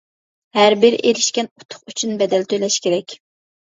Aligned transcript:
ھەربىر 0.57 0.95
ئېرىشكەن 1.09 1.51
ئۇتۇق 1.51 1.85
ئۈچۈن 1.93 2.17
بەدەل 2.23 2.49
تۆلەش 2.55 2.79
كېرەك. 2.87 3.19